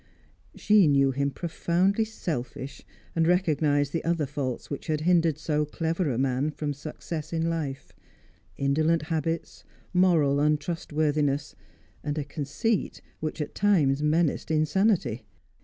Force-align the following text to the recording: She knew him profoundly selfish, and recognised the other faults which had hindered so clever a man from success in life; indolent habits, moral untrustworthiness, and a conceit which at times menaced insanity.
She 0.55 0.87
knew 0.87 1.11
him 1.11 1.29
profoundly 1.29 2.05
selfish, 2.05 2.81
and 3.15 3.27
recognised 3.27 3.93
the 3.93 4.03
other 4.03 4.25
faults 4.25 4.67
which 4.67 4.87
had 4.87 5.01
hindered 5.01 5.37
so 5.37 5.63
clever 5.63 6.09
a 6.09 6.17
man 6.17 6.49
from 6.49 6.73
success 6.73 7.31
in 7.31 7.51
life; 7.51 7.93
indolent 8.57 9.03
habits, 9.13 9.63
moral 9.93 10.39
untrustworthiness, 10.39 11.53
and 12.03 12.17
a 12.17 12.23
conceit 12.23 13.03
which 13.19 13.41
at 13.41 13.53
times 13.53 14.01
menaced 14.01 14.49
insanity. 14.49 15.23